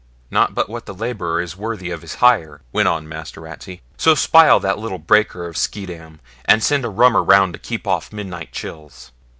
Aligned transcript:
'Not 0.31 0.55
but 0.55 0.67
what 0.67 0.87
the 0.87 0.95
labourer 0.95 1.39
is 1.41 1.55
worthy 1.55 1.91
of 1.91 2.01
his 2.01 2.15
hire,' 2.15 2.61
went 2.73 2.87
on 2.87 3.07
Master 3.07 3.41
Ratsey; 3.41 3.83
'so 3.99 4.15
spile 4.15 4.59
that 4.59 4.79
little 4.79 4.97
breaker 4.97 5.45
of 5.45 5.55
Schiedam, 5.59 6.19
and 6.45 6.63
send 6.63 6.83
a 6.83 6.89
rummer 6.89 7.21
round 7.21 7.53
to 7.53 7.59
keep 7.59 7.85
off 7.85 8.11
midnight 8.11 8.51
chills.' 8.51 9.11